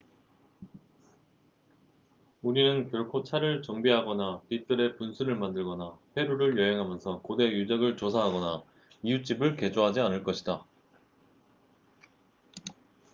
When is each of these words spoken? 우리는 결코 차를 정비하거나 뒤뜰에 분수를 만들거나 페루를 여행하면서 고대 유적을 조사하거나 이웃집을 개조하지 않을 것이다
우리는 2.41 2.89
결코 2.89 3.21
차를 3.23 3.61
정비하거나 3.61 4.41
뒤뜰에 4.49 4.95
분수를 4.95 5.35
만들거나 5.35 5.95
페루를 6.15 6.57
여행하면서 6.57 7.21
고대 7.21 7.51
유적을 7.51 7.97
조사하거나 7.97 8.63
이웃집을 9.03 9.57
개조하지 9.57 9.99
않을 9.99 10.23
것이다 10.23 10.65